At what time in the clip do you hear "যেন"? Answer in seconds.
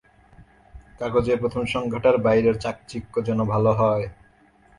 3.27-3.39